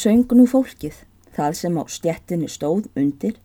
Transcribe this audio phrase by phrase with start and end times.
[0.00, 1.02] söng nú fólkið
[1.36, 3.36] það sem á stjettinni stóð undir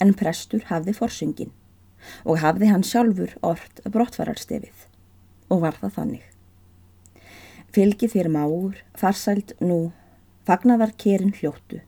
[0.00, 1.52] en prestur hafði forsöngin
[2.24, 4.86] og hafði hann sjálfur orrt brottfararstefið
[5.52, 6.24] og var það þannig.
[7.74, 9.92] Fylgi þér máur, farsæld nú,
[10.46, 11.80] fagnaðar kerin hljóttu,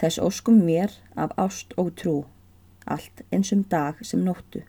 [0.00, 2.16] þess óskum mér af ást og trú,
[2.86, 4.62] allt eins um dag sem nóttu.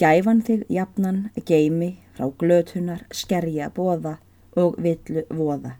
[0.00, 4.18] Gæfan þig jafnan geimi frá glötunar skerja bóða
[4.56, 5.76] og villu voða.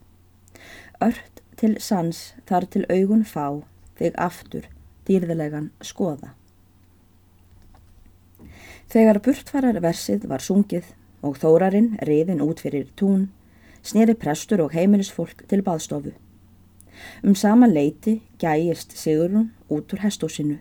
[1.05, 2.19] Ört til sans
[2.49, 3.63] þar til augun fá
[3.97, 4.67] þig aftur
[5.09, 6.35] dýrðilegan skoða.
[8.93, 10.93] Þegar burtfarar versið var sungið
[11.25, 13.31] og þórarinn riðin út fyrir tún,
[13.81, 16.13] sneri prestur og heimilisfólk til baðstofu.
[17.25, 20.61] Um sama leiti gæjist Sigurún út úr hestósinu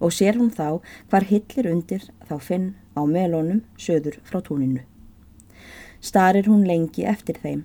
[0.00, 0.78] og sér hún þá
[1.10, 4.84] hvar hillir undir þá finn á melónum söður frá túninu.
[6.00, 7.64] Starir hún lengi eftir þeim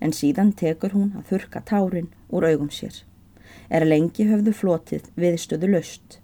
[0.00, 3.02] en síðan tekur hún að þurka tárin úr augum sér.
[3.70, 6.20] Er lengi höfðu flotið viðstöðu löst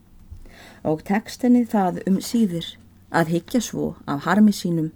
[0.84, 2.66] og tekstinni það um síðir
[3.14, 4.90] að higgja svo af harmi sínum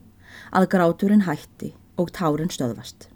[0.52, 3.08] að gráturinn hætti og tárin stöðvast.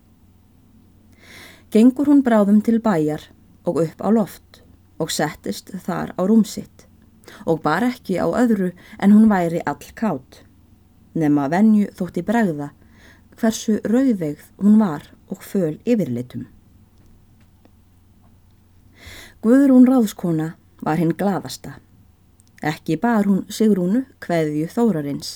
[1.72, 3.28] Gengur hún bráðum til bæjar
[3.64, 4.62] og upp á loft
[5.00, 6.86] og settist þar á rúmsitt
[7.48, 10.42] og bar ekki á öðru en hún væri all kátt.
[11.14, 12.72] Nefn að venju þótti bregða
[13.40, 16.46] hversu rauðvegð hún var og föl yfirleitum.
[19.42, 20.52] Guðrún Ráðskona
[20.86, 21.78] var hinn gladasta.
[22.62, 25.30] Ekki bar hún Sigrúnu kveðju þórarins,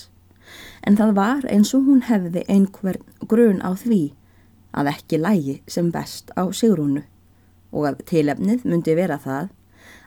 [0.86, 4.00] en það var eins og hún hefði einhver grun á því
[4.76, 7.02] að ekki lægi sem best á Sigrúnu
[7.74, 9.50] og að tilefnið myndi vera það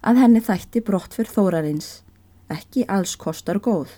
[0.07, 1.89] að henni þætti brott fyrir þórarins,
[2.47, 3.91] ekki alls kostar góð.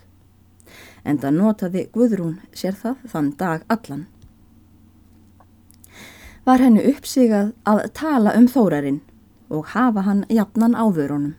[1.04, 4.08] En það notaði Guðrún sér það þann dag allan
[6.46, 9.02] var henni uppsigað að tala um þórarinn
[9.54, 11.36] og hafa hann jafnan áðurunum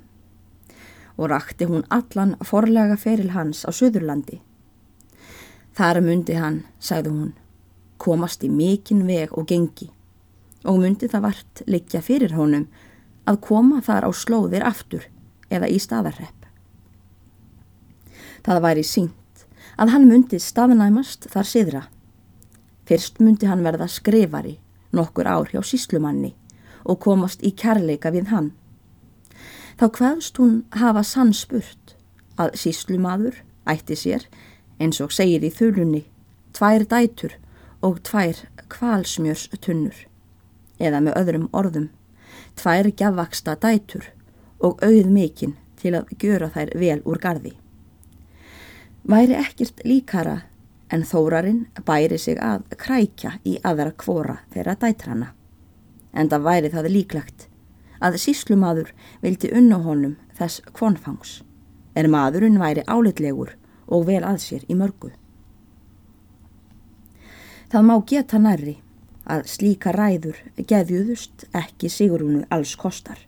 [1.17, 4.39] og rakti hún allan forlega feril hans á Suðurlandi.
[5.77, 7.33] Þar myndi hann, sagði hún,
[7.99, 9.91] komast í mikinn veg og gengi
[10.65, 12.69] og myndi það vart likja fyrir honum
[13.27, 15.09] að koma þar á slóðir aftur
[15.51, 16.47] eða í staðarrepp.
[18.43, 19.22] Það væri sínt
[19.79, 21.83] að hann myndi staðnæmast þar siðra.
[22.89, 24.59] Fyrst myndi hann verða skrifari
[24.93, 26.35] nokkur ár hjá síslumanni
[26.85, 28.51] og komast í kærleika við hann.
[29.79, 31.95] Þá hvaðst hún hafa sannspurt
[32.41, 33.39] að síslumadur
[33.69, 34.27] ætti sér,
[34.81, 36.05] eins og segir í þulunni,
[36.53, 37.39] tvær dætur
[37.83, 39.97] og tvær kvalsmjörs tunnur,
[40.79, 41.89] eða með öðrum orðum,
[42.59, 44.11] tvær gjafvaksta dætur
[44.61, 47.57] og auð mikinn til að gjöra þær vel úr gardi.
[49.03, 50.43] Væri ekkert líkara
[50.93, 55.33] en þórarinn bæri sig að krækja í aðra kvora þeirra dætrana.
[56.13, 57.49] En það væri það líklegt
[58.03, 58.93] að síslumadur
[59.23, 61.41] vildi unna honum þess kvonfangs,
[61.99, 65.11] en maðurinn væri álitlegur og vel að sér í mörgu.
[67.73, 68.79] Það má geta nærri
[69.27, 73.19] að slíka ræður geðjuðust ekki Sigurúnu alls kostar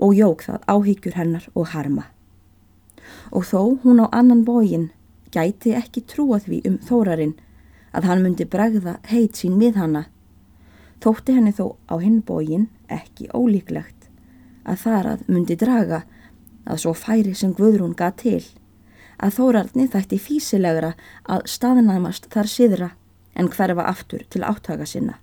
[0.00, 2.08] og jók það áhyggjur hennar og harma.
[3.30, 4.90] Og þó hún á annan bógin
[5.30, 7.36] gæti ekki trúa því um þórarinn
[7.94, 10.06] að hann myndi bregða heit sín við hanna.
[11.00, 14.08] Þótti henni þó á hinbógin ekki ólíklegt
[14.64, 16.02] að þar að myndi draga
[16.66, 18.42] að svo færi sem Guðrún gað til
[19.20, 20.92] að þórarni þætti físilegra
[21.28, 22.90] að staðnæmast þar siðra
[23.34, 25.18] en hverfa aftur til áttaka sinna.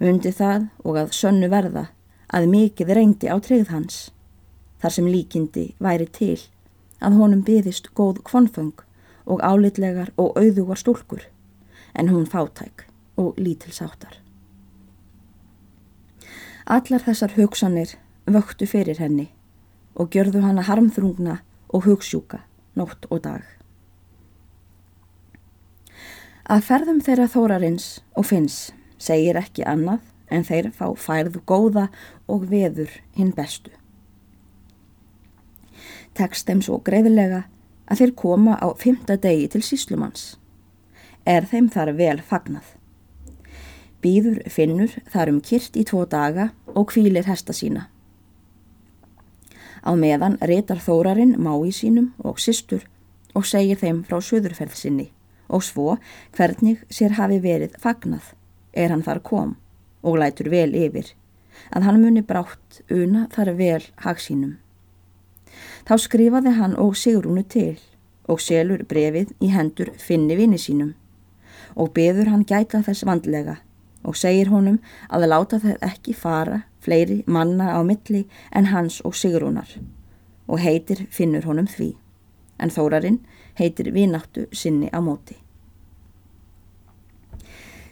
[0.00, 1.86] Myndi það og að sönnu verða
[2.28, 4.10] að mikið reyndi á treyð hans
[4.82, 6.38] þar sem líkindi væri til
[7.00, 8.74] að honum byðist góð kvonföng
[9.26, 11.26] og álitlegar og auðugar stúlkur
[11.94, 12.86] en hún fátæk
[13.16, 14.20] og lítilsáttar.
[16.66, 17.96] Allar þessar hugsanir
[18.26, 19.30] vöktu fyrir henni
[19.94, 22.42] og gjörðu hana harmþrungna og hugsjúka
[22.76, 23.44] nótt og dag.
[26.46, 28.58] Að ferðum þeirra þórarins og finns
[29.02, 31.88] segir ekki annað en þeir fá færðu góða
[32.30, 33.70] og veður hinn bestu.
[36.16, 37.44] Tekst þeim svo greiðilega
[37.86, 40.36] að þeir koma á fymta degi til síslumanns.
[41.26, 42.72] Er þeim þar vel fagnað.
[44.02, 47.88] Býður finnur þar um kyrt í tvo daga og kvílir hesta sína.
[49.86, 52.86] Á meðan reytar þórarinn mái sínum og sýstur
[53.36, 55.10] og segir þeim frá söðurferð sinni
[55.46, 55.96] og svo
[56.34, 58.32] hvernig sér hafi verið fagnað
[58.74, 59.54] er hann þar kom
[60.02, 61.12] og lætur vel yfir
[61.70, 64.56] að hann muni brátt una þar vel hagsínum.
[65.88, 67.76] Þá skrifaði hann og Sigrúnu til
[68.26, 70.94] og selur brefið í hendur finni vini sínum
[71.76, 73.58] og beður hann gæta þess vandlega
[74.06, 74.78] og segir honum
[75.10, 79.68] að láta þeir ekki fara fleiri manna á milli en hans og Sigrúnar
[80.46, 81.96] og heitir finnur honum því,
[82.62, 83.18] en þórarinn
[83.58, 85.34] heitir vináttu sinni á móti.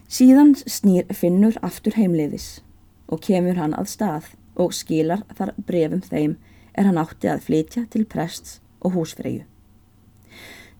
[0.06, 2.62] Síðan snýr finnur aftur heimliðis
[3.10, 6.36] og kemur hann að stað og skilar þar brefum þeim
[6.74, 9.44] er hann átti að flytja til prests og húsfreyju.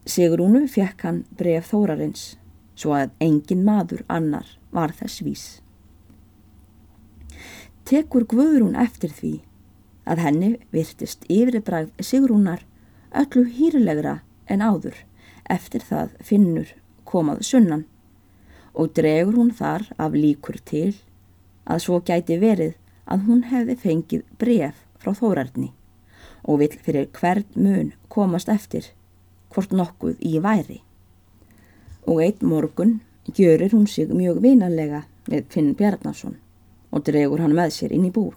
[0.05, 2.35] Sigrúnu fekk hann bref þórarins
[2.77, 5.45] svo að engin maður annar var þess vís.
[7.85, 9.33] Tekur Guðrún eftir því
[10.05, 12.65] að henni virtist yfirbræð Sigrúnar
[13.15, 14.19] öllu hýrlegra
[14.51, 14.97] en áður
[15.49, 16.73] eftir það finnur
[17.05, 17.85] komað sunnan
[18.73, 20.91] og dregur hún þar af líkur til
[21.65, 22.75] að svo gæti verið
[23.05, 25.71] að hún hefði fengið bref frá þórarni
[26.45, 28.91] og vill fyrir hvern mun komast eftir
[29.53, 30.81] hvort nokkuð í væri.
[32.05, 36.37] Og eitt morgun gjörir hún sig mjög vinanlega með Finn Bjarnason
[36.91, 38.35] og dregur hann með sér inn í búr.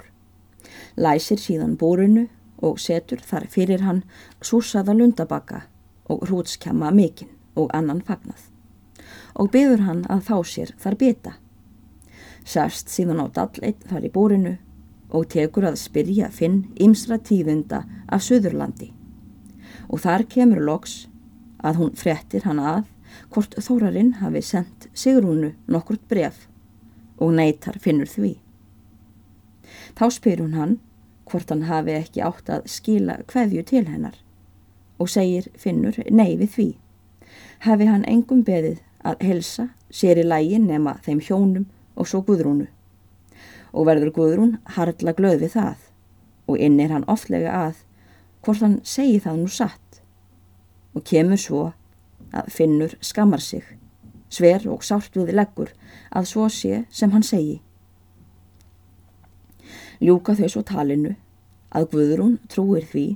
[0.97, 2.29] Læsir síðan búrinu
[2.63, 4.05] og setur þar fyrir hann
[4.43, 5.67] súsaða lundabakka
[6.09, 8.49] og hrútskjama mikinn og annan fagnað
[9.39, 11.33] og byður hann að fá sér þar bita.
[12.45, 14.55] Særst síðan á dalleit þar í búrinu
[15.09, 18.93] og tekur að spyrja Finn ymsra tíðunda af Suðurlandi
[19.89, 21.07] og þar kemur loks
[21.65, 22.85] að hún frettir hann að
[23.33, 26.47] hvort Þórarinn hafi sendt Sigrúnu nokkurt bref
[27.19, 28.37] og neytar finnur því.
[29.97, 30.77] Þá spyr hún hann
[31.29, 34.21] hvort hann hafi ekki átt að skila hverju til hennar
[34.99, 36.69] og segir finnur nei við því.
[37.67, 41.69] Hafi hann engum beðið að helsa sér í lægin nema þeim hjónum
[41.99, 42.69] og svo Guðrúnu
[43.73, 45.77] og verður Guðrún hardla glöð við það.
[46.49, 47.83] Og inn er hann oflega að
[48.45, 50.01] hvort hann segi það nú satt.
[50.97, 51.63] Og kemur svo
[52.33, 53.65] að finnur skammar sig
[54.29, 55.73] sver og sárt við leggur
[56.13, 57.61] að svo sé sem hann segi.
[60.05, 61.17] Ljúka þau svo talinu
[61.75, 63.07] að Guðrún trúir því.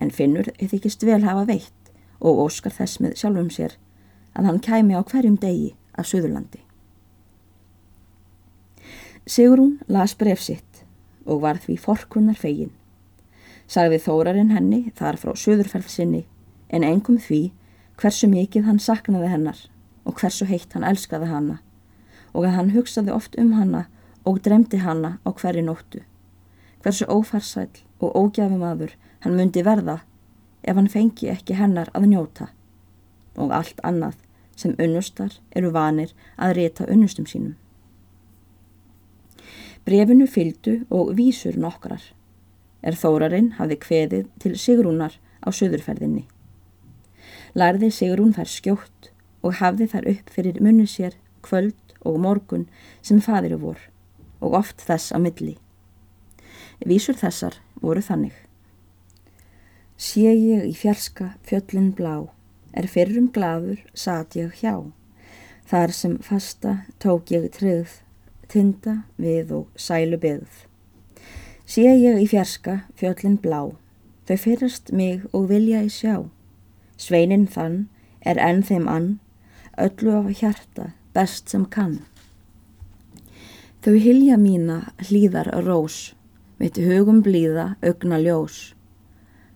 [0.00, 3.78] En finnur þykist vel hafa veitt og óskar þess með sjálfum sér
[4.34, 6.63] að hann kæmi á hverjum degi af Suðurlandi
[9.26, 10.84] Sigrún las bref sitt
[11.24, 12.72] og var því forkunnar fegin
[13.70, 16.24] sagði þórarinn henni þar frá söðurferð sinni
[16.68, 17.40] en engum því
[18.00, 19.60] hversu mikið hann saknaði hennar
[20.04, 21.60] og hversu heitt hann elskaði hanna
[22.34, 23.86] og að hann hugsaði oft um hanna
[24.28, 26.02] og dremdi hanna á hverju nóttu.
[26.82, 30.00] Hversu ófarsæl og ógjafi maður hann myndi verða
[30.62, 32.50] ef hann fengi ekki hennar að njóta
[33.40, 34.18] og allt annað
[34.56, 37.54] sem unnustar eru vanir að reyta unnustum sínum.
[39.84, 42.04] Brefinu fyldu og vísur nokkrar
[42.84, 46.24] er þórarinn hafði kveðið til Sigrúnar á söðurferðinni.
[47.52, 49.10] Lærði Sigrún þær skjótt
[49.44, 52.64] og hafði þær upp fyrir munni sér kvöld og morgun
[53.04, 53.82] sem fadiru vor
[54.40, 55.54] og oft þess að milli.
[56.84, 58.34] Vísur þessar voru þannig.
[60.00, 62.26] Sé ég í fjarska fjöllin blá,
[62.72, 64.80] er fyrrum gladur sat ég hjá,
[65.68, 68.00] þar sem fasta tók ég tröð,
[68.48, 70.64] tinda við og sælu byggð.
[71.64, 73.72] Sé ég í fjarska fjöllin blá,
[74.28, 76.26] þau fyrirst mig og vilja í sjá.
[77.00, 77.86] Sveinin þann
[78.20, 79.08] er enn þeim ann,
[79.80, 82.02] öllu af hjarta best sem kann.
[83.84, 86.14] Þau hilja mína hlýðar rós,
[86.60, 88.72] mitt hugum blíða augna ljós.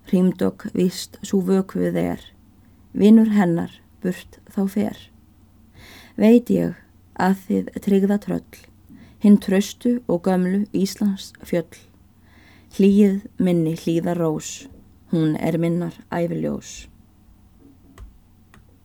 [0.09, 2.21] Hrýmdokk vist svo vökvið er,
[2.93, 3.73] vinnur hennar
[4.03, 4.99] burt þá fer.
[6.17, 6.77] Veit ég
[7.19, 8.68] að þið tryggða tröll,
[9.23, 11.79] hinn tröstu og gömlu Íslands fjöll.
[12.77, 14.69] Hlýð minni hlýða rós,
[15.11, 16.87] hún er minnar æfiljós.